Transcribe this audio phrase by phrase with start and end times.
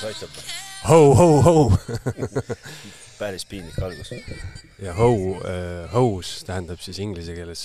[0.00, 0.30] kuidas aitab?
[0.88, 1.72] Ho-ho-ho
[3.20, 4.12] päris piinlik algus.
[4.80, 5.10] ja ho
[5.44, 7.64] äh,, hose tähendab siis inglise keeles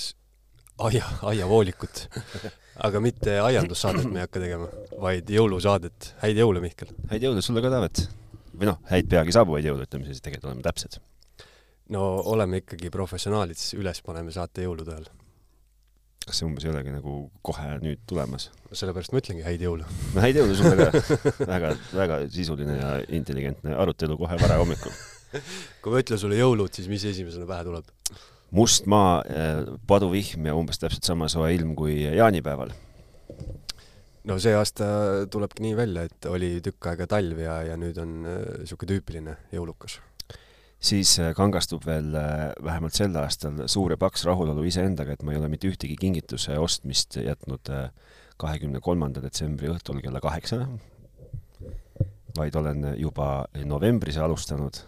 [0.78, 2.06] aia, aiavoolikut
[2.84, 4.68] aga mitte aiandussaadet me ei hakka tegema,
[5.00, 6.12] vaid jõulusaadet.
[6.20, 6.92] häid jõule, Mihkel!
[7.10, 8.04] häid jõule sulle ka, Taavet!
[8.56, 11.00] või noh, häid peagi saabuvaid jõule, ütleme siis, tegelikult oleme täpsed.
[11.96, 15.08] no oleme ikkagi professionaalid, siis üles paneme saate jõulude ajal.
[16.26, 17.16] Kas see umbes ei olegi nagu
[17.46, 18.50] kohe nüüd tulemas?
[18.72, 19.88] sellepärast ma ütlengi häid jõule.
[20.14, 21.04] no häid jõule sulle ka
[21.54, 24.96] väga, väga sisuline ja intelligentne arutelu kohe varahommikul
[25.82, 27.92] kui ma ütlen sulle jõulud, siis mis esimesena pähe tuleb?
[28.56, 32.74] must maa, eh, paduvihm ja umbes täpselt sama soe ilm kui jaanipäeval.
[34.26, 34.86] no see aasta
[35.30, 39.38] tulebki nii välja, et oli tükk aega talv ja, ja nüüd on niisugune äh, tüüpiline
[39.54, 40.00] jõulukas.
[40.80, 45.34] Siis äh, kangastub veel äh, vähemalt sel aastal suur ja paks rahulolu iseendaga, et ma
[45.34, 47.72] ei ole mitte ühtegi kingituse ostmist jätnud
[48.36, 50.68] kahekümne kolmanda detsembri õhtul kella kaheksana,
[52.36, 54.82] vaid olen juba novembris alustanud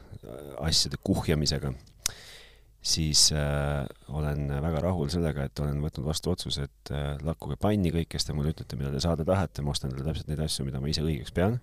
[0.60, 1.72] asjade kuhjamisega
[2.82, 7.92] siis äh, olen väga rahul sellega, et olen võtnud vastu otsuse, et äh, lakkuge panni
[7.94, 10.66] kõik, kes te mulle ütlete, mida te saada tahate, ma ostan teile täpselt neid asju,
[10.68, 11.58] mida ma ise õigeks pean.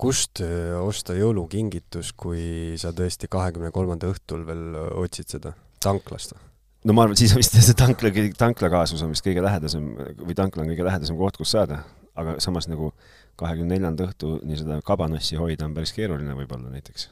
[0.00, 5.50] Kust äh, osta jõulukingitus, kui sa tõesti kahekümne kolmanda õhtul veel äh, otsid seda?
[5.80, 6.42] tanklast või?
[6.88, 9.84] no ma arvan, et siis on vist see tankla, tanklakaasus on vist kõige lähedasem
[10.20, 11.76] või tankla on kõige lähedasem koht, kus saada,
[12.18, 12.92] aga samas nagu
[13.40, 17.08] kahekümne neljanda õhtuni seda kabanossi hoida on päris keeruline võib-olla näiteks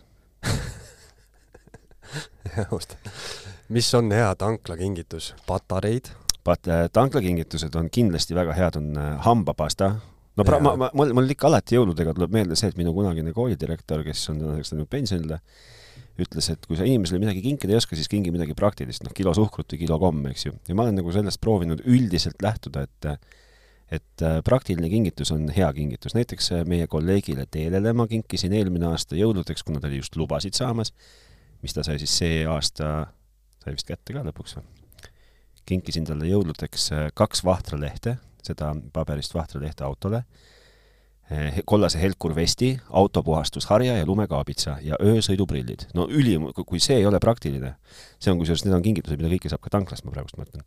[2.73, 2.97] just.
[3.69, 5.35] mis on hea tanklakingitus?
[5.47, 6.13] patareid?
[6.45, 9.97] Pat-, äh, tanklakingitused on kindlasti väga head, on hambapasta.
[10.39, 13.35] No pra-, ma, ma, mul, mul ikka alati jõuludega tuleb meelde see, et minu kunagine
[13.37, 15.41] koolidirektor, kes on tänaseks läinud pensionile,
[16.19, 19.35] ütles, et kui sa inimesele midagi kinkida ei oska, siis kingi midagi praktilist, noh, kilo
[19.37, 20.55] suhkrut või kilo komme, eks ju.
[20.69, 23.13] ja ma olen nagu sellest proovinud üldiselt lähtuda, et
[23.89, 26.13] et äh, praktiline kingitus on hea kingitus.
[26.13, 30.93] näiteks meie kolleegile Teelele ma kinkisin eelmine aasta jõuludeks, kuna ta oli just lubasid saamas,
[31.65, 33.09] mis ta sai siis see aasta,
[33.65, 34.67] sai vist kätte ka lõpuks või?
[35.69, 38.17] kinkisin talle jõuludeks äh, kaks vahtralehte,
[38.49, 40.23] seda paberist vahtralehte autole,
[41.33, 45.89] äh, kollase helkurvesti, autopuhastusharja ja lumekaabitsa ja öösõiduprillid.
[45.95, 47.75] no ülim, kui see ei ole praktiline,
[48.19, 50.67] see on kusjuures, need on kingitused, mida kõike saab ka tanklast, ma praegust mõtlen.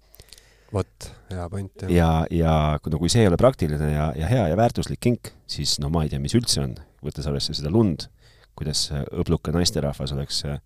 [0.72, 4.58] vot, hea point, ja, ja no kui see ei ole praktiline ja, ja hea ja
[4.58, 8.08] väärtuslik kink, siis no ma ei tea, mis üldse on, võttes arvesse seda lund,
[8.56, 10.62] kuidas õbluke naisterahvas oleks äh,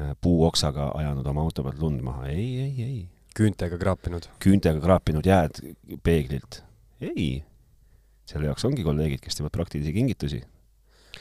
[0.00, 2.98] Äh, puuoksaga ajanud oma auto pealt lund maha, ei, ei, ei.
[3.36, 4.28] Küüntega kraapinud?
[4.42, 5.60] küüntega kraapinud jääd
[6.06, 6.62] peeglilt,
[7.00, 7.44] ei.
[8.26, 10.40] selle jaoks ongi kolleegid, kes teevad praktilisi kingitusi.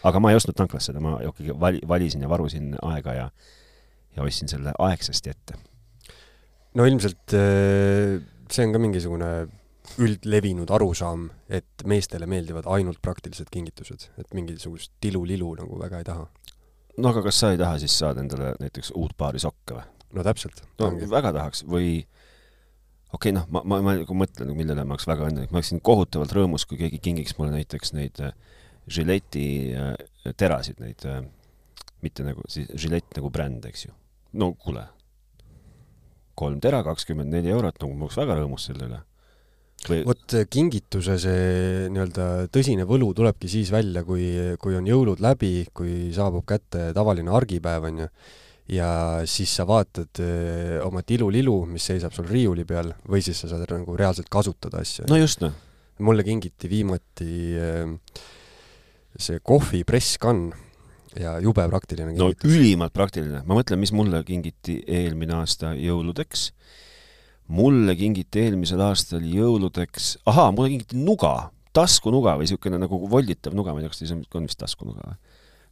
[0.03, 3.27] aga ma ei ostnud tanklast seda, ma ikkagi vali, valisin ja varusin aega ja,
[4.15, 5.59] ja ostsin selle aegsasti ette.
[6.75, 8.17] no ilmselt äh,
[8.51, 9.31] see on ka mingisugune
[10.01, 16.25] üldlevinud arusaam, et meestele meeldivad ainult praktilised kingitused, et mingisugust tilu-lilu nagu väga ei taha
[16.97, 19.85] no aga kas sa ei taha siis saada endale näiteks uut paari sokke või?
[20.13, 20.61] No täpselt.
[20.79, 21.09] no ongi.
[21.09, 22.05] väga tahaks või
[23.15, 25.81] okei okay,, noh, ma, ma, ma nagu mõtlen, millele ma oleks väga õnnelik, ma oleksin
[25.85, 28.21] kohutavalt rõõmus, kui keegi kingiks mulle näiteks neid
[28.85, 29.95] Gilletti äh,
[30.25, 31.23] äh, terasid, neid äh,
[32.05, 33.95] mitte nagu siis Gillette nagu bränd, eks ju.
[34.41, 34.85] no kuule,
[36.37, 39.01] kolm tera, kakskümmend neli eurot, no ma oleks väga rõõmus selle üle
[39.89, 40.01] või...
[40.07, 41.45] vot äh, kingituse see
[41.93, 44.27] nii-öelda tõsine võlu tulebki siis välja, kui,
[44.61, 48.09] kui on jõulud läbi, kui saabub kätte tavaline argipäev, on ju,
[48.71, 48.89] ja
[49.29, 53.49] siis sa vaatad öö, äh, oma tilulilu, mis seisab sul riiuli peal, või siis sa
[53.51, 55.05] saad nagu reaalselt kasutada asju.
[55.09, 55.53] no just, noh.
[55.99, 57.31] mulle kingiti viimati
[57.61, 57.85] öö,
[59.15, 60.49] see kohvipresskann
[61.19, 62.49] ja jube praktiline kingitus.
[62.49, 63.43] no ülimalt praktiline.
[63.45, 66.49] ma mõtlen, mis mulle kingiti eelmine aasta jõuludeks
[67.47, 73.73] mulle kingiti eelmisel aastal jõuludeks, ahaa, mulle kingiti nuga, taskunuga või niisugune nagu volditav nuga,
[73.73, 75.19] ma ei tea, kas see on vist taskunuga või?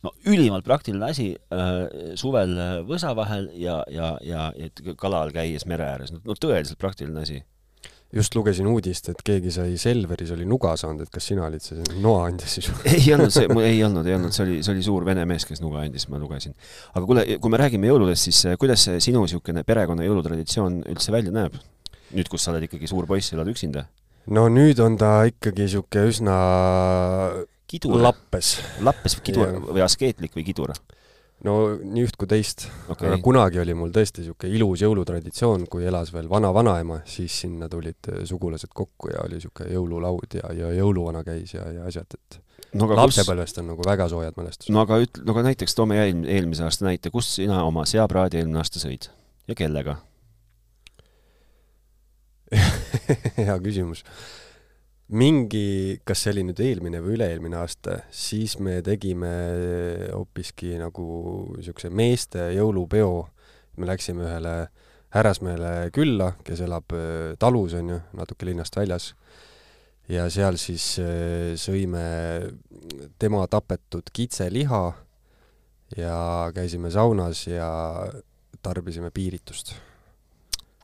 [0.03, 2.55] No ülimalt praktiline asi äh, suvel
[2.89, 7.41] võsa vahel ja, ja, ja, ja kala all käies mere ääres, no tõeliselt praktiline asi
[8.13, 11.81] just lugesin uudist, et keegi sai Selveris oli nuga saanud, et kas sina olid see
[12.03, 12.69] noa andja siis?
[12.91, 15.63] ei olnud see, ei olnud, ei olnud, see oli, see oli suur vene mees, kes
[15.63, 16.53] nuga andis, ma lugesin.
[16.93, 21.15] aga kuule, kui me räägime jõuludest, siis eh, kuidas see sinu niisugune perekonna jõulutraditsioon üldse
[21.15, 21.57] välja näeb?
[22.13, 23.87] nüüd, kus sa oled ikkagi suur poiss, elad üksinda?
[24.37, 26.37] no nüüd on ta ikkagi niisugune üsna
[27.73, 27.99] kidur.
[28.01, 28.57] lappes.
[28.85, 30.73] lappes kidur või askeetlik või kidur?
[31.47, 33.09] no nii üht kui teist okay..
[33.09, 38.11] aga kunagi oli mul tõesti niisugune ilus jõulutraditsioon, kui elas veel vana-vanaema, siis sinna tulid
[38.11, 42.39] äh, sugulased kokku ja oli niisugune jõululaud ja, ja jõuluvana käis ja, ja asjad, et
[42.79, 43.63] no, lapsepõlvest kus...
[43.63, 44.71] on nagu väga soojad mälestused.
[44.75, 48.39] no aga ütle, no aga näiteks toome eel, eelmise aasta näite, kus sina oma seapraadi
[48.39, 49.09] eelmine aasta sõid
[49.49, 49.99] ja kellega
[53.41, 54.05] hea küsimus
[55.13, 59.31] mingi, kas see oli nüüd eelmine või üle-eelmine aasta, siis me tegime
[60.09, 61.05] hoopiski nagu
[61.57, 63.27] niisuguse meeste jõulupeo.
[63.77, 64.67] me läksime ühele
[65.13, 69.13] härrasmehele külla, kes elab äh, talus, on ju, natuke linnast väljas.
[70.09, 72.03] ja seal siis äh, sõime
[73.19, 74.83] tema tapetud kitseliha
[75.97, 77.71] ja käisime saunas ja
[78.61, 79.75] tarbisime piiritust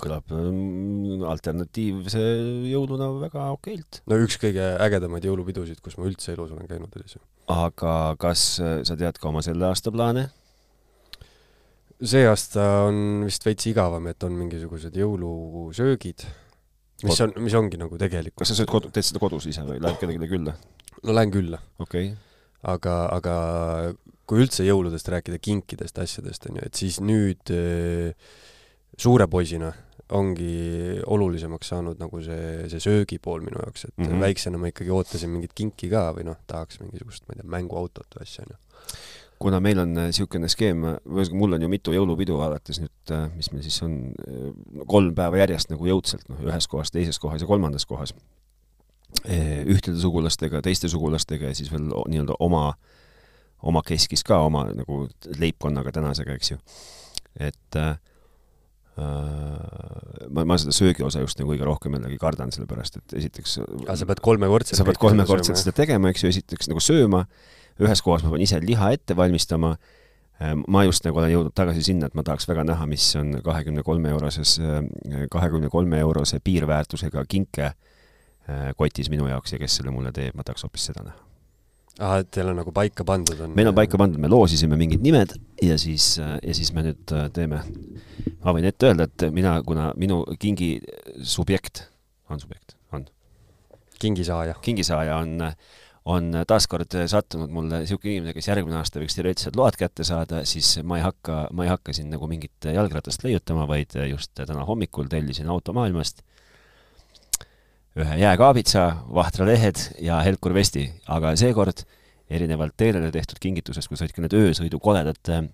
[0.02, 2.24] kõlab mm, alternatiivse
[2.72, 4.02] jõuluna väga okeilt.
[4.10, 7.24] no üks kõige ägedamaid jõulupidusid, kus ma üldse elus olen käinud, oli see.
[7.54, 10.30] aga kas sa tead ka oma selle aasta plaane?
[12.00, 16.26] see aasta on vist veits igavam, et on mingisugused jõulusöögid,
[17.04, 19.82] mis on, mis ongi nagu tegelikult kas sa sööd kodu, teed seda kodus ise või
[19.84, 20.56] lähed kellelegi külla?
[21.04, 21.60] no lähen külla.
[21.80, 22.22] okei okay.
[22.76, 23.36] aga, aga
[24.30, 28.14] kui üldse jõuludest rääkida, kinkidest, asjadest, on ju, et siis nüüd äh,
[28.98, 29.72] suure poisina
[30.10, 34.26] ongi olulisemaks saanud nagu see, see söögipool minu jaoks, et mm -hmm.
[34.26, 38.18] väiksena ma ikkagi ootasin mingit kinki ka või noh, tahaks mingisugust, ma ei tea, mänguautot
[38.18, 38.58] või asja, onju.
[39.40, 40.82] kuna meil on niisugune skeem,
[41.32, 45.38] mul on ju mitu jõulupidu alates nüüd, äh, mis meil siis on, äh, kolm päeva
[45.38, 48.14] järjest nagu jõudsalt, noh, ühes kohas, teises kohas ja kolmandas kohas.
[49.30, 52.74] Äh, ühtede sugulastega, teiste sugulastega ja siis veel nii-öelda oma,
[53.62, 55.08] oma keskis ka, oma nagu
[55.38, 56.58] leibkonnaga tänasega, eks ju.
[57.40, 57.98] et äh, Äh,
[59.00, 64.08] ma, ma seda söögiosa just nagu kõige rohkem jällegi kardan, sellepärast et esiteks aga sa
[64.10, 67.24] pead kolmekordselt sa pead kolmekordselt seda tegema, eks ju, esiteks nagu sööma,
[67.82, 69.76] ühes kohas ma pean ise liha ette valmistama,
[70.42, 73.40] äh, ma just nagu olen jõudnud tagasi sinna, et ma tahaks väga näha, mis on
[73.46, 77.74] kahekümne kolme euroses, äh, kahekümne kolme eurose piirväärtusega kinke
[78.80, 81.29] kotis minu jaoks ja kes selle mulle teeb, ma tahaks hoopis seda näha
[82.00, 83.54] ahah, et teil on nagu paika pandud on?
[83.58, 87.28] meil on paika pandud, me loosisime mingid nimed ja siis, ja siis me nüüd äh,
[87.36, 87.62] teeme,
[88.44, 90.78] ma võin ette öelda, et mina, kuna minu kingi
[91.24, 91.86] subjekt,
[92.32, 93.06] on subjekt, on?
[94.00, 94.56] kingisaaja.
[94.64, 95.52] kingisaaja on,
[96.10, 100.78] on taaskord sattunud mulle niisugune inimene, kes järgmine aasta võiks teoreetiliselt load kätte saada, siis
[100.88, 105.12] ma ei hakka, ma ei hakka siin nagu mingit jalgratast leiutama, vaid just täna hommikul
[105.12, 106.24] tellisin automaailmast
[108.00, 111.84] ühe jääkaabitsa, vahtralehed ja Helkur vesti, aga seekord
[112.30, 115.48] erinevalt teelele tehtud kingitusest, kus olid ka need öösõidu koledad äh,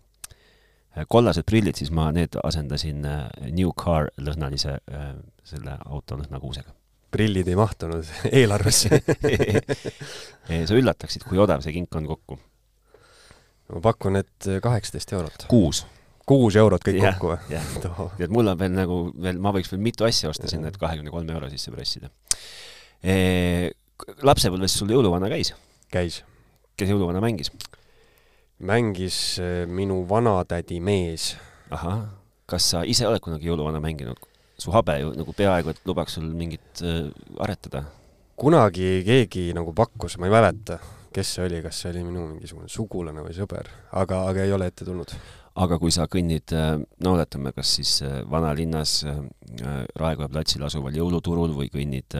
[1.11, 3.21] kollased prillid, siis ma need asendasin äh,
[3.55, 5.07] New Car lõhnalise äh,
[5.47, 6.73] selle auto lõhnakuusega.
[7.15, 8.05] prillid ei mahtunud
[8.41, 9.01] eelarvesse
[10.69, 12.39] sa üllataksid, kui odav see kink on kokku.
[13.73, 15.47] ma pakun, et kaheksateist eurot.
[15.49, 15.85] kuus
[16.29, 17.39] kuus eurot kõik ja, kokku või?
[17.53, 20.71] jah, nii et mul on veel nagu veel, ma võiks veel mitu asja osta sinna,
[20.71, 22.11] et kahekümne kolme euro sisse pressida
[23.03, 23.71] e,.
[24.25, 25.53] lapsepõlves sul jõuluvana käis?
[25.93, 26.23] käis.
[26.77, 27.51] kes jõuluvana mängis?
[28.65, 31.35] mängis e, minu vanatädi mees.
[31.69, 32.07] ahah,
[32.49, 34.19] kas sa ise oled kunagi jõuluvana mänginud?
[34.57, 37.83] su habe ju nagu peaaegu et lubaks sul mingit äh, aretada.
[38.35, 40.79] kunagi keegi nagu pakkus, ma ei mäleta,
[41.13, 44.67] kes see oli, kas see oli minu mingisugune sugulane või sõber, aga, aga ei ole
[44.71, 45.13] ette tulnud
[45.55, 46.73] aga kui sa kõnnid, äh,
[47.03, 49.21] no oletame, kas siis äh, vanalinnas äh,
[49.95, 52.17] Raekoja platsil asuval jõuluturul või kõnnid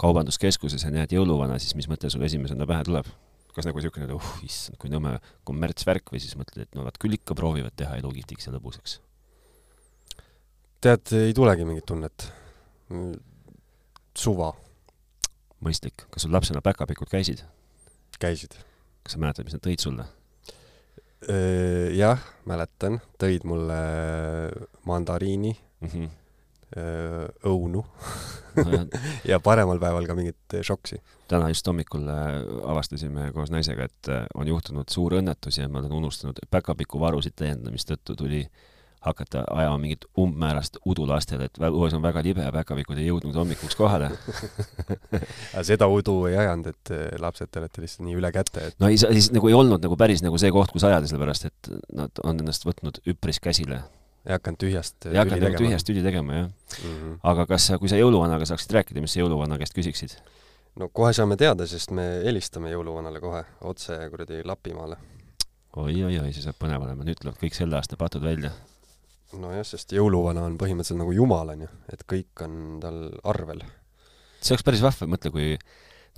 [0.00, 3.10] kaubanduskeskuses ja näed jõuluvana, siis mis mõte sul esimesena pähe tuleb?
[3.50, 6.94] kas nagu niisugune, et uh, issand, kui nõme kommertsvärk või siis mõtled, et no nad
[7.02, 9.00] küll ikka proovivad teha elu kihvtiks ja lõbusaks?
[10.80, 12.28] tead, ei tulegi mingit tunnet.
[14.14, 14.52] suva.
[15.66, 16.06] mõistlik.
[16.14, 17.42] kas sul lapsena päkapikud käisid?
[18.22, 18.54] käisid.
[19.02, 20.06] kas sa mäletad, mis nad tõid sulle?
[21.96, 23.80] Jah, mäletan, tõid mulle
[24.88, 26.08] mandariini mm, -hmm.
[27.44, 27.82] õunu
[29.30, 30.96] ja paremal päeval ka mingit šoksi.
[31.28, 36.40] täna just hommikul avastasime koos naisega, et on juhtunud suur õnnetus ja ma olen unustanud
[36.50, 42.20] päkapikuvarusid täiendada, mistõttu tuli äh, hakata ajama mingit umbmäärast udu lastele, et õues on väga
[42.24, 44.10] libe ja päkapikud ei jõudnud hommikuks kohale
[45.54, 48.82] aga seda udu ei ajanud, et eh, lapsed, te olete lihtsalt nii üle käte, et
[48.82, 51.70] no ei, siis nagu ei olnud nagu päris nagu see koht, kus ajada, sellepärast et
[51.96, 53.80] nad on ennast võtnud üpris käsile.
[54.28, 56.90] ei hakanud tühjast ei hakanud nagu tühjast tüli tegema, jah mm.
[56.90, 57.14] -hmm.
[57.32, 60.18] aga kas sa, kui sa jõuluvanaga saaksid rääkida, mis sa jõuluvana käest küsiksid?
[60.76, 65.00] no kohe saame teada, sest me helistame jõuluvanale kohe otse kuradi Lapimaale
[65.76, 68.52] oi, oi, oi, see saab põnev olema, nüüd tulevad kõik selle aasta patud välja
[69.38, 73.62] nojah, sest jõuluvana on põhimõtteliselt nagu jumal, on ju, et kõik on tal arvel.
[74.40, 75.52] see oleks päris vahva, mõtle, kui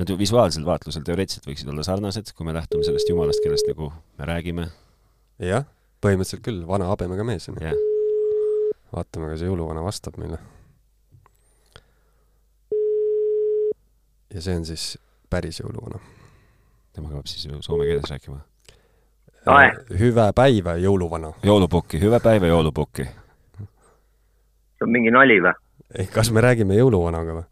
[0.01, 3.91] nad ju visuaalsel vaatlusel teoreetiliselt võiksid olla sarnased, kui me lähtume sellest jumalast, kellest nagu
[4.19, 4.69] me räägime.
[5.43, 5.67] jah,
[6.05, 7.75] põhimõtteliselt küll, vana habemega mees on ju.
[8.95, 10.41] vaatame, kas jõuluvana vastab meile.
[14.33, 14.97] ja see on siis
[15.29, 16.01] päris jõuluvana.
[16.93, 18.41] temaga peab siis soome keeles rääkima
[19.43, 21.33] Äh, hüve päiva, jõuluvana.
[21.43, 23.03] jõulupukki, hüve päiva, jõulupukki.
[23.03, 25.51] see on mingi nali või?
[25.99, 27.43] ei, kas me räägime jõuluvanaga või?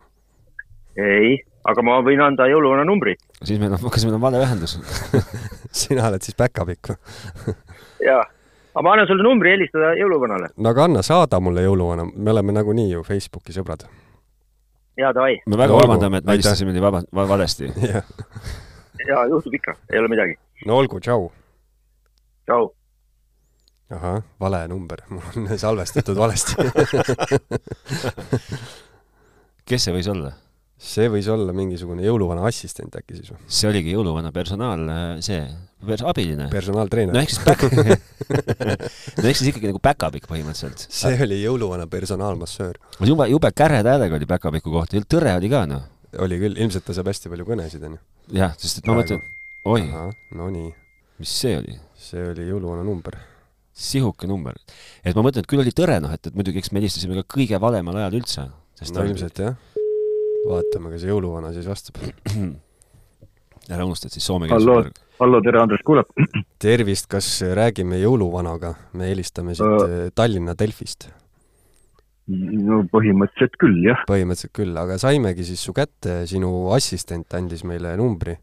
[1.03, 1.33] ei,
[1.67, 3.17] aga ma võin anda jõuluvana numbri.
[3.43, 4.77] siis meil on, kas meil on vale ühendus
[5.83, 7.57] sina oled siis päkapikk või?
[8.09, 10.53] jaa, aga ma annan sulle numbri helistada jõuluvanale.
[10.57, 13.83] no aga anna, saada mulle jõuluvana, me oleme nagunii ju Facebooki sõbrad.
[14.95, 15.41] jaa, davai.
[15.43, 17.03] me väga vabandame, et me helistasime nii vaba,
[17.35, 17.75] valesti
[19.11, 20.39] jaa, juhtub ikka, ei ole midagi.
[20.71, 21.33] no olgu, tšau.
[22.51, 22.69] Tšau
[23.95, 26.55] ahah, vale number, mul on salvestatud valesti
[29.71, 30.33] kes see võis olla?
[30.81, 33.41] see võis olla mingisugune jõuluvana assistent äkki siis või?
[33.53, 34.87] see oligi jõuluvana personaal,
[35.25, 35.43] see,
[36.09, 36.49] abiline.
[36.53, 37.15] personaaltreener.
[37.15, 37.67] no ehk siis back
[39.21, 40.87] no ehk siis ikkagi nagu päkapikk põhimõtteliselt.
[40.89, 42.81] see oli jõuluvana personaalmassöör.
[43.05, 45.85] jube, jube käreda häälega oli päkapiku kohta, tõre oli ka noh.
[46.25, 48.01] oli küll, ilmselt ta saab hästi palju kõnesid, onju.
[48.41, 49.21] jah, sest et ma mõtlen,
[49.69, 49.85] oi.
[50.39, 50.73] no nii.
[51.21, 51.77] mis see oli?
[52.11, 53.19] See oli jõuluvana number
[53.81, 54.57] sihuke number.
[55.05, 57.37] et ma mõtlen, et küll oli tõre, noh, et, et muidugi eks me helistasime ka
[57.37, 58.49] kõige valemal ajal üldse.
[58.95, 59.55] no ilmselt jah.
[60.49, 62.01] vaatame, kas jõuluvana siis vastab.
[63.71, 64.83] ära unusta, et siis soome keeles hallo,
[65.21, 66.11] hallo, tere, Andres kuulab.
[66.67, 68.75] tervist, kas räägime jõuluvanaga?
[68.99, 71.11] me helistame siit uh, Tallinna Delfist.
[72.31, 74.03] no põhimõtteliselt küll, jah.
[74.11, 78.35] põhimõtteliselt küll, aga saimegi siis su kätte, sinu assistent andis meile numbri.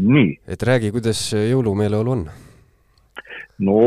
[0.00, 0.40] nii.
[0.48, 2.26] et räägi, kuidas jõulumeeleolu on
[3.66, 3.78] no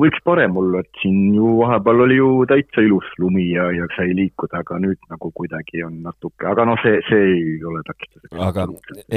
[0.00, 4.14] võiks parem olla, et siin ju vahepeal oli ju täitsa ilus lumi ja, ja sai
[4.16, 8.34] liikuda, aga nüüd nagu kuidagi on natuke, aga noh, see, see ei ole takistuseks.
[8.48, 8.66] aga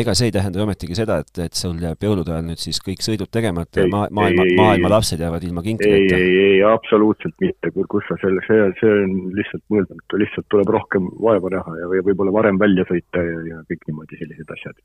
[0.01, 2.79] ega see ei tähenda ju ometigi seda, et, et sul jääb jõulude ajal nüüd siis
[2.83, 6.19] kõik sõidud tegemata ja maa, maailma, maailma lapsed jäävad ilma kinkideta?
[6.19, 10.73] ei, ei, ei, absoluutselt mitte, kus sa selle, see, see on lihtsalt mõeldamatu, lihtsalt tuleb
[10.77, 14.81] rohkem vaeva näha ja või võib-olla varem välja sõita ja, ja kõik niimoodi sellised asjad,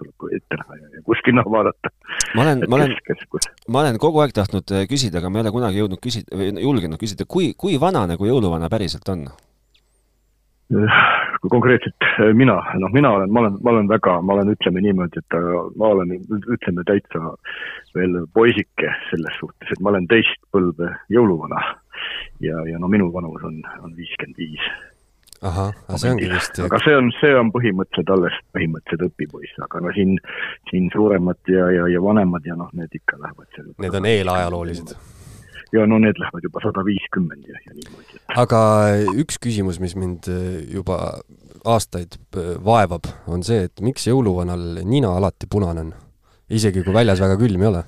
[0.00, 1.92] tuleb ette näha ja, ja kuskil noh vaadata.
[2.34, 2.94] Ma olen, ma olen,
[3.68, 7.00] ma olen kogu aeg tahtnud äh, küsida, aga ma ei ole kunagi jõudnud küsida julgenud
[7.00, 9.26] küsida, kui, kui vana nagu jõuluvana päriselt on?
[11.44, 14.82] kui konkreetselt äh, mina, noh, mina olen, ma olen, ma olen väga, ma olen, ütleme
[14.84, 16.16] niimoodi, et äh, ma olen,
[16.56, 17.34] ütleme täitsa
[17.94, 21.62] veel poisike selles suhtes, et ma olen teist põlve jõuluvana.
[22.42, 24.64] ja, ja no minu vanus on, on viiskümmend viis
[25.42, 29.82] ahah, aga see ongi vist aga see on, see on põhimõtteliselt alles põhimõtteliselt õpipoiss, aga
[29.84, 30.14] no siin,
[30.70, 34.94] siin suuremad ja, ja, ja vanemad ja noh, need ikka lähevad seal Need on eelajaloolised?
[35.74, 38.20] ja no need lähevad juba sada viiskümmend ja, ja niimoodi.
[38.44, 38.60] aga
[39.24, 41.00] üks küsimus, mis mind äh, juba
[41.64, 45.92] aastaid äh, vaevab, on see, et miks jõuluvanal nina alati punane on?
[46.54, 47.82] isegi kui väljas väga külm ei ole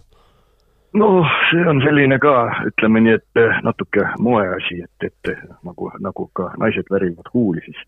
[0.95, 1.09] no
[1.51, 2.35] see on selline ka,
[2.71, 7.63] ütleme nii, et eh, natuke moeasi, et, et eh, nagu, nagu ka naised värivad huuli,
[7.65, 7.83] siis,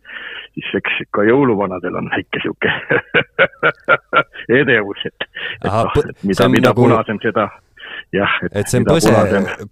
[0.57, 2.73] siis eks ka jõuluvanadel on väike sihuke
[4.61, 5.29] edevus, et,
[5.63, 6.85] et noh, mida, mida nagu...
[6.89, 7.49] punasem, seda
[8.13, 8.35] jah.
[8.53, 9.13] et see on põse,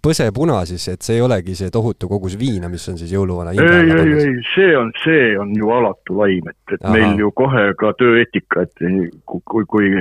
[0.03, 3.61] põsepuna siis, et see ei olegi see tohutu kogus viina, mis on siis jõuluvana ei,
[3.61, 3.93] ei,
[4.23, 6.93] ei, see on, see on ju alatu laim, et, et Aha.
[6.95, 8.83] meil ju kohe ka tööeetika, et
[9.25, 9.91] kui, kui,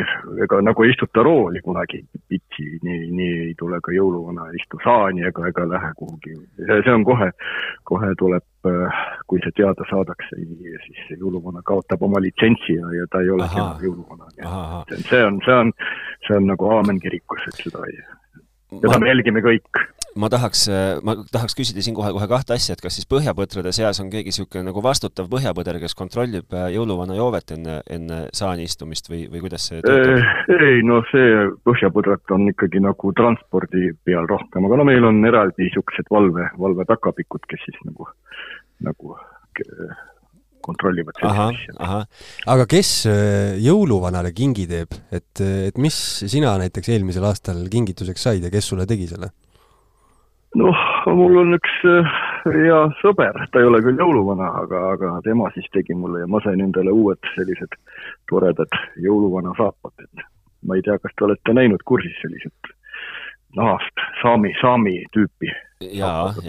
[0.44, 4.80] ega nagu ei istuta rooli kunagi pitsi, nii, nii ei tule ka jõuluvana ei istu
[4.84, 6.36] saani ega, ega lähe kuhugi.
[6.58, 7.30] see, see on kohe,
[7.88, 8.44] kohe tuleb,
[9.30, 10.38] kui see teada saadakse,
[10.86, 14.84] siis jõuluvana kaotab oma litsentsi ja, ja ta ei ole enam jõuluvana.
[14.96, 15.72] see on, see on,
[16.26, 18.00] see on nagu aamen kirikus, seda ei
[18.74, 19.80] seda me jälgime kõik.
[20.16, 20.64] ma tahaks,
[21.04, 24.64] ma tahaks küsida siinkohal kohe kahte asja, et kas siis põhjapõdrade seas on keegi niisugune
[24.66, 29.68] nagu vastutav põhjapõder, kes kontrollib äh, jõuluvana joovet enne, enne saani istumist või, või kuidas
[29.70, 30.24] see töötab?
[30.56, 35.68] ei, no see põhjapõdrad on ikkagi nagu transpordi peal rohkem, aga no meil on eraldi
[35.68, 38.10] niisugused valve, valvetakapikud, kes siis nagu,
[38.88, 39.18] nagu
[40.66, 42.02] kontrollivad sellist asja.
[42.54, 45.96] aga kes äh, jõuluvanale kingi teeb, et, et mis
[46.26, 49.32] sina näiteks eelmisel aastal kingituseks said ja kes sulle tegi selle?
[50.56, 52.14] noh, mul on üks äh,
[52.54, 56.40] hea sõber, ta ei ole küll jõuluvana, aga, aga tema siis tegi mulle ja ma
[56.44, 57.76] sain endale uued sellised
[58.30, 60.26] toredad jõuluvana saapad, et
[60.66, 62.75] ma ei tea, kas te olete näinud kursis sellised
[63.56, 65.52] nahast saami, saami tüüpi.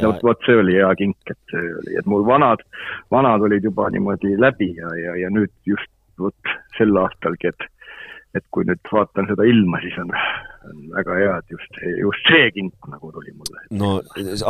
[0.02, 2.64] Vot, vot see oli hea kink, et see oli, et mul vanad,
[3.12, 7.68] vanad olid juba niimoodi läbi ja, ja, ja nüüd just vot sel aastalgi, et
[8.36, 10.12] et kui nüüd vaatan seda ilma, siis on,
[10.68, 13.64] on väga hea, et just, just see kink nagu tuli mulle.
[13.80, 13.92] no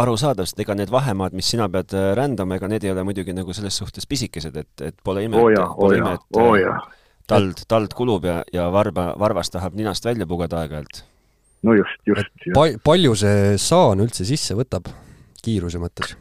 [0.01, 3.35] arusaadav, sest ega need vahemaad, mis sina pead äh, rändama, ega need ei ole muidugi
[3.37, 6.89] nagu selles suhtes pisikesed, et, et pole ime oh, pole oh, ime, et oh,
[7.29, 11.05] tald, tald kulub ja, ja varba, varvas tahab ninast välja pugeda aeg-ajalt
[11.63, 12.55] no just, just, just.
[12.55, 14.89] Pa-, palju see saan üldse sisse võtab
[15.43, 16.15] kiiruse mõttes?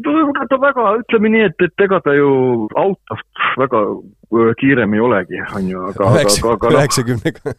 [0.00, 2.30] ta väga, ütleme nii, et, et ega ta ju
[2.78, 3.82] autost väga
[4.60, 6.78] kiirem ei olegi, on ju, aga, aga, aga noh.
[6.78, 7.54] üheksakümnega.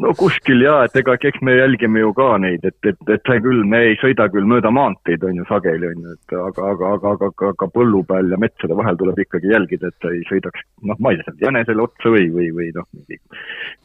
[0.00, 3.42] no kuskil jaa, et ega eks me jälgime ju ka neid, et, et, et see
[3.44, 6.92] küll, me ei sõida küll mööda maanteid, on ju, sageli, on ju, et aga, aga,
[6.96, 10.24] aga, aga, aga, aga põllu peal ja metsade vahel tuleb ikkagi jälgida, et ta ei
[10.30, 13.20] sõidaks, noh, ma ei tea, jänesele otsa või, või, või noh, mingi,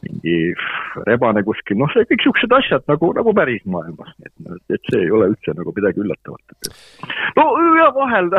[0.08, 0.38] mingi
[1.10, 4.34] rebane kuskil, noh, see kõik niisugused asjad nagu, nagu päris maailmas, et,
[4.72, 6.72] et see ei ole üldse nagu midagi üllatavat.
[7.36, 8.32] no ja vahel,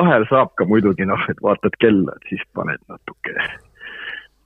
[0.00, 3.48] vahel saab ka muidugi noh, et vaatad kella, et siis paned natuke,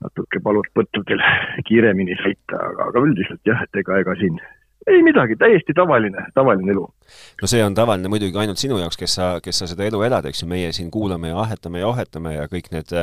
[0.05, 1.23] natuke palud põttudel
[1.69, 4.40] kiiremini sõita, aga, aga üldiselt jah, et ega, ega siin
[4.88, 6.85] ei midagi, täiesti tavaline, tavaline elu.
[7.43, 10.28] no see on tavaline muidugi ainult sinu jaoks, kes sa, kes sa seda elu elad,
[10.31, 12.95] eks ju, meie siin kuulame ja ahetame ja ohetame ja kõik need,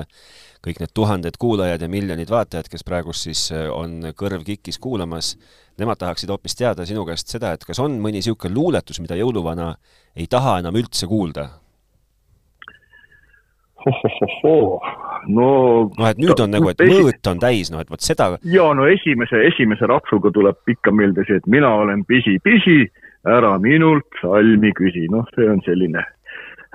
[0.66, 5.36] kõik need tuhanded kuulajad ja miljonid vaatajad, kes praegust siis on kõrv kikis kuulamas,
[5.82, 9.76] nemad tahaksid hoopis teada sinu käest seda, et kas on mõni niisugune luuletus, mida jõuluvana
[10.16, 11.50] ei taha enam üldse kuulda
[15.28, 15.50] no
[15.90, 18.88] noh, et nüüd on nagu, et mõõt on täis, noh et vot seda jaa, no
[18.90, 22.86] esimese, esimese rapsuga tuleb ikka meelde see, et mina olen pisi-pisi,
[23.26, 26.04] ära minult salmi küsi, noh, see on selline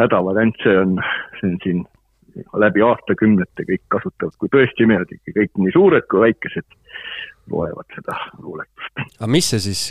[0.00, 0.96] hädavariant, see on,
[1.38, 1.82] see on siin
[2.62, 6.78] läbi aastakümnete kõik kasutavad, kui tõesti meeldib, kõik nii suured kui väikesed
[7.50, 9.04] loevad seda luuletust.
[9.18, 9.84] aga mis see siis,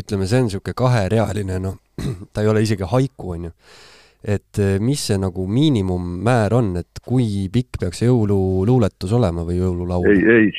[0.00, 1.78] ütleme, see on niisugune kaherealine, noh,
[2.32, 3.56] ta ei ole isegi haiku, on ju
[4.24, 10.08] et eh, mis see nagu miinimummäär on, et kui pikk peaks jõululuuletus olema või jõululaul?
[10.10, 10.50] ei, ei,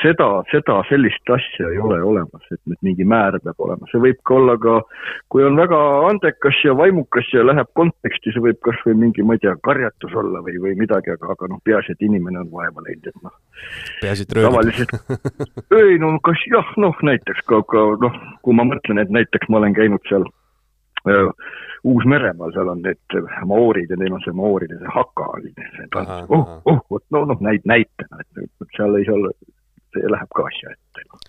[0.00, 4.20] seda, seda, sellist asja ei ole olemas, et nüüd mingi määr peab olema, see võib
[4.26, 4.76] ka olla ka,
[5.32, 5.80] kui on väga
[6.10, 10.18] andekas ja vaimukas ja läheb konteksti, see võib kas või mingi, ma ei tea, karjatus
[10.24, 13.34] olla või, või midagi, aga, aga noh, peaasi, et inimene on vaeva näinud, et noh.
[14.02, 14.50] peaasi, et röövib.
[14.50, 19.52] tavaliselt, ei no kas jah, noh näiteks ka, ka noh, kui ma mõtlen, et näiteks
[19.52, 20.26] ma olen käinud seal
[21.84, 26.30] Uus-Meremaal, seal on need maoorid ja neil on see maooride see haka oli, see tants,
[26.32, 29.34] oh, oh, vot no noh, näit-, näitena, et seal ei saa olla,
[29.92, 31.20] see läheb ka asja ette no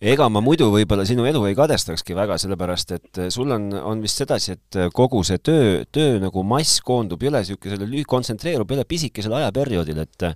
[0.00, 4.22] ega ma muidu võib-olla sinu elu ei kadestakski väga, sellepärast et sul on, on vist
[4.22, 10.00] sedasi, et kogu see töö, töö nagu mass koondub üle niisugusele, kontsentreerub üle pisikesele ajaperioodil,
[10.06, 10.28] et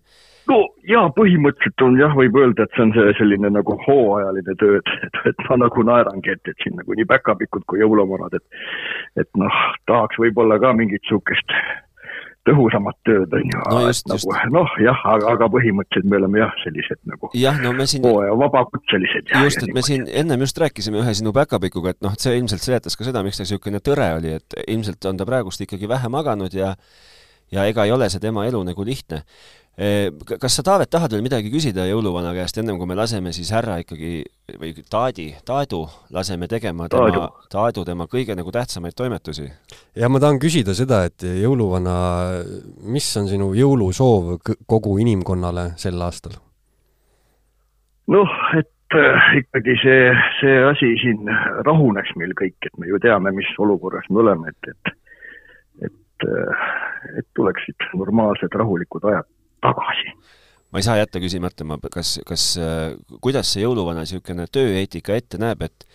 [0.51, 4.81] no jaa, põhimõtteliselt on jah, võib öelda, et see on see selline nagu hooajaline töö,
[4.81, 9.25] et, et, et ma nagu naerangi, et, et siin nagu nii päkapikud kui jõuluvanad, et
[9.25, 11.57] et noh, tahaks võib-olla ka mingit niisugust
[12.49, 13.81] tõhusamat tööd, on ju no.
[14.11, 18.05] Nagu, noh, jah, aga, aga põhimõtteliselt me oleme jah, sellised nagu jah, no me siin
[18.05, 19.33] hooajavabakutselised.
[19.47, 22.99] just, et me siin ennem just rääkisime ühe sinu päkapikuga, et noh, see ilmselt seletas
[23.01, 26.55] ka seda, miks ta niisugune tõre oli, et ilmselt on ta praegust ikkagi vähe maganud
[26.55, 26.75] ja
[27.53, 29.23] ja ega ei ole see tema elu nagu lihtne
[29.75, 33.81] kas sa, Taavet, tahad veel midagi küsida jõuluvana käest, ennem kui me laseme siis härra
[33.83, 34.21] ikkagi
[34.61, 35.83] või Taadi, Taadu
[36.15, 39.49] laseme tegema tema, Taadu tema kõige nagu tähtsamaid toimetusi?
[39.99, 41.97] ja ma tahan küsida seda, et jõuluvana,
[42.87, 44.37] mis on sinu jõulusoov
[44.71, 46.39] kogu inimkonnale sel aastal?
[48.15, 50.01] noh, et äh, ikkagi see,
[50.39, 51.27] see asi siin
[51.67, 55.01] rahuneks meil kõik, et me ju teame, mis olukorras me oleme, et, et
[55.83, 56.67] et, äh,
[57.19, 59.27] et tuleksid normaalsed rahulikud ajad
[59.65, 60.15] tagasi.
[60.73, 65.41] ma ei saa jätta küsimata, ma, kas, kas, äh, kuidas see jõuluvana niisugune tööeetika ette
[65.41, 65.89] näeb, et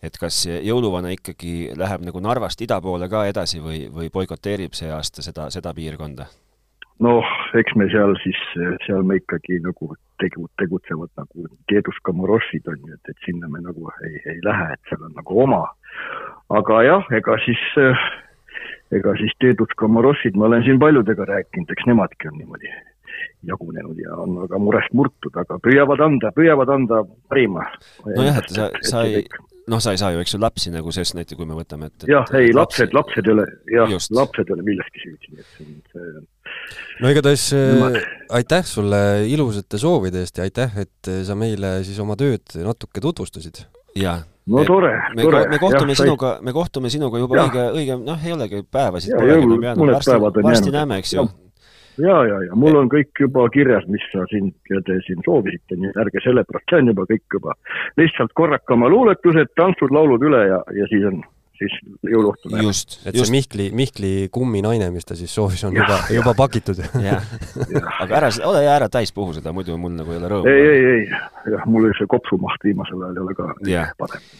[0.00, 4.88] et kas jõuluvana ikkagi läheb nagu Narvast ida poole ka edasi või, või boikoteerib see
[4.88, 6.30] aasta seda, seda piirkonda?
[7.00, 8.40] noh, eks me seal siis,
[8.84, 13.62] seal me ikkagi nagu tegu, tegutsevad nagu Keeduska Morossid on ju, et, et sinna me
[13.64, 15.62] nagu ei, ei lähe, et seal on nagu oma.
[16.60, 17.62] aga jah, ega siis,
[18.92, 22.72] ega siis Keeduska Morossid, ma olen siin paljudega rääkinud, eks nemadki on niimoodi
[23.46, 27.66] jagunenud ja on väga murest murtud, aga püüavad anda, püüavad anda parima.
[28.06, 29.24] nojah, et sa, sa ei,
[29.70, 32.04] noh, sa ei saa ju, eks ju, lapsi nagu selles näite, kui me võtame, et,
[32.04, 35.54] et jah, ei, lapsed, lapsed ei ole, jah, lapsed ei ole milleski süüdi, nii et
[35.56, 36.28] see on, see on
[37.00, 38.00] no igatahes äh,
[38.40, 43.64] aitäh sulle ilusate soovide eest ja aitäh, et sa meile siis oma tööd natuke tutvustasid.
[43.98, 44.18] jaa
[44.50, 45.44] no tore, tore.
[45.48, 47.44] me kohtume ja, sinuga, me kohtume sinuga juba ja.
[47.46, 51.26] õige, õige, noh, ei olegi päevasid polegi enam jäänud, varsti, varsti näeme, eks ju
[51.98, 55.90] ja, ja, ja mul on kõik juba kirjas, mis sa siin, te siin soovisite, nii
[55.92, 57.56] et ärge selle pärast, see on juba kõik juba.
[58.00, 61.22] lihtsalt korrake oma luuletused, tantsud, laulud üle ja, ja siis on,
[61.60, 61.76] siis
[62.06, 62.68] jõuluõhtu näeme.
[62.70, 62.98] et just.
[63.04, 66.80] see Mihkli, Mihkli kumminaine, mis ta siis soovis, on ja, juba, juba pakitud
[68.02, 70.52] aga ära, ole hea, ära täis puhu seda, muidu mul nagu ei ole rõõmu.
[70.52, 73.50] ei, ei, ei, jah, mul see kopsumaht viimasel ajal ei ole ka
[74.00, 74.30] parem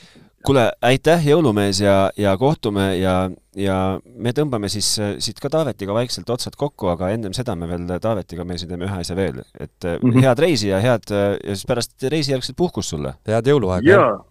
[0.47, 3.15] kuule, aitäh, jõulumees ja, ja kohtume ja,
[3.57, 4.89] ja me tõmbame siis
[5.23, 8.89] siit ka Taavetiga vaikselt otsad kokku, aga ennem seda me veel Taavetiga, me siin teeme
[8.89, 10.25] ühe asja veel, et mm -hmm.
[10.25, 13.15] head reisi ja head ja siis pärast reisijärgset puhkust sulle.
[13.29, 13.91] head jõuluaega.
[13.91, 14.25] jaa,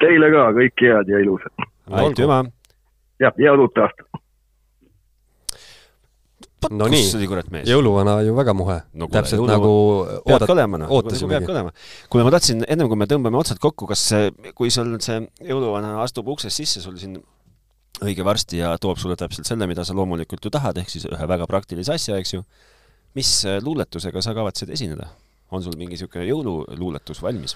[0.00, 1.68] teile ka kõike head ja ilusat.
[1.90, 2.44] aitüma.
[3.20, 4.03] jah, head uut aastat.
[6.72, 7.68] No nii, oli kurat mees?
[7.68, 9.08] jõuluvana ju väga muhe no,.
[9.12, 9.58] täpselt jõuluvana.
[9.58, 9.72] nagu
[10.24, 10.90] oodat-, olema, no.
[10.96, 11.50] ootasimegi.
[12.12, 14.06] kuule, ma tahtsin, ennem kui me tõmbame otsad kokku, kas
[14.56, 17.18] kui sul see jõuluvana astub uksest sisse sul siin
[18.04, 21.28] õige varsti ja toob sulle täpselt selle, mida sa loomulikult ju tahad, ehk siis ühe
[21.30, 22.42] väga praktilise asja, eks ju,
[23.18, 25.12] mis luuletusega sa kavatsed esineda?
[25.54, 27.54] on sul mingi niisugune jõululuuletus valmis?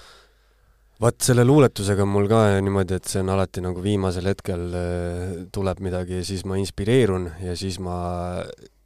[0.99, 5.37] vaat selle luuletusega on mul ka niimoodi, et see on alati nagu viimasel hetkel äh,
[5.55, 7.95] tuleb midagi ja siis ma inspireerun ja siis ma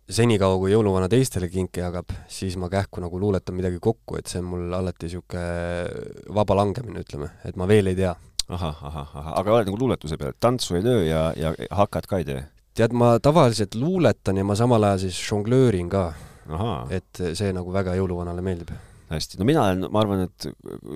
[0.09, 4.41] senikaua, kui jõuluvana teistele kinke jagab, siis ma kähku nagu luuletan midagi kokku, et see
[4.43, 8.13] on mul alati niisugune vaba langemine, ütleme, et ma veel ei tea.
[8.49, 12.19] ahah, ahah, ahah, aga oled nagu luuletuse peal, tantsu ei löö ja, ja hakkad ka
[12.19, 12.41] ei tee?
[12.75, 16.07] tead, ma tavaliselt luuletan ja ma samal ajal siis žonglöörin ka.
[16.91, 18.73] et see nagu väga jõuluvanale meeldib
[19.13, 20.47] hästi, no mina olen, ma arvan, et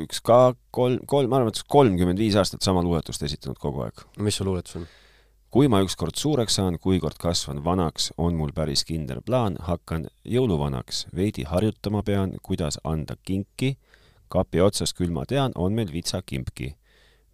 [0.07, 4.05] üks ka kolm, kolm, ma arvan, et kolmkümmend viis aastat sama luuletust esitanud kogu aeg.
[4.23, 4.87] mis su luuletus on?
[5.51, 10.07] Kui ma ükskord suureks saan, kui kord kasvan vanaks, on mul päris kindel plaan, hakkan
[10.27, 13.77] jõuluvanaks, veidi harjutama pean, kuidas anda kinki,
[14.29, 16.75] kapi otsas küll ma tean, on meil vitsakimpki.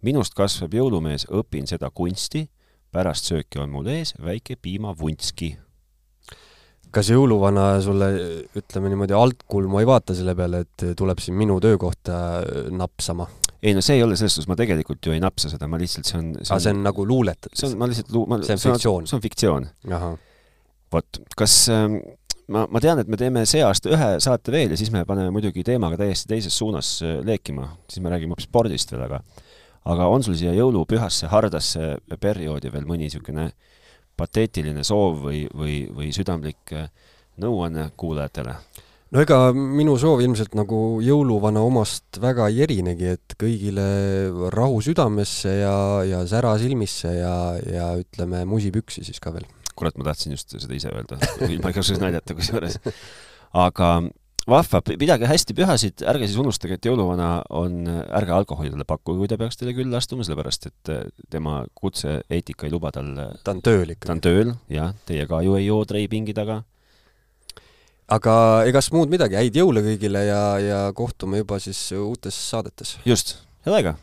[0.04, 2.48] minust kasvab jõulumees, õpin seda kunsti,
[2.92, 5.54] pärast sööki on mul ees väike piimavuntski
[6.94, 8.08] kas jõuluvana sulle,
[8.54, 12.18] ütleme niimoodi, altkulmu ei vaata selle peale, et tuleb siin minu töökohta
[12.70, 13.26] napsama?
[13.64, 16.08] Ei no see ei ole selles suhtes, ma tegelikult ju ei napsa seda, ma lihtsalt,
[16.08, 17.52] see on aa, see on nagu luuletad?
[17.56, 19.08] see on, ma lihtsalt lu-, ma see on fiktsioon?
[19.08, 19.70] see on fiktsioon.
[20.92, 21.86] vot, kas äh,
[22.52, 25.32] ma, ma tean, et me teeme see aasta ühe saate veel ja siis me paneme
[25.34, 29.22] muidugi teemaga täiesti teises suunas äh, leekima, siis me räägime hoopis spordist veel, aga
[29.84, 33.50] aga on sul siia jõulupühasse hardasse perioodi veel mõni niisugune
[34.16, 36.88] pateetiline soov või, või, või südamlik äh,
[37.42, 38.56] nõuanne kuulajatele?
[39.14, 43.86] No ega minu soov ilmselt nagu jõuluvana omast väga ei erinegi, et kõigile
[44.54, 45.76] rahu südamesse ja,
[46.08, 49.46] ja sära silmisse ja, ja ütleme, musipüksi siis ka veel.
[49.78, 52.80] kurat, ma tahtsin just seda ise öelda, ilma igasuguse naljata kusjuures.
[53.64, 53.94] aga
[54.50, 59.30] vahva, pidage hästi pühasid, ärge siis unustage, et jõuluvana on, ärge alkoholi talle pakkuge, kui
[59.30, 63.14] ta peaks teile külla astuma, sellepärast et äh, tema kutse-eetika ei luba tal
[63.46, 64.10] ta on tööl ikkagi.
[64.10, 66.64] ta on tööl, jah, teie ka ju ei joo treipingi taga
[68.12, 68.34] aga
[68.68, 72.98] egas muud midagi, häid jõule kõigile ja, ja kohtume juba siis uutes saadetes.
[73.08, 73.96] just, head aega!